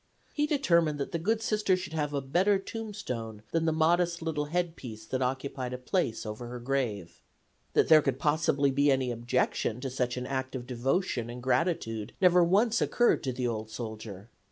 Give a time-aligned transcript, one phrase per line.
[0.33, 4.45] He determined that the good Sister should have a better tombstone than the modest little
[4.45, 7.21] headpiece that occupied a place over her grave.
[7.73, 12.13] That there could possibly be any objection to such an act of devotion and gratitude
[12.19, 14.31] never once occurred to the old soldier.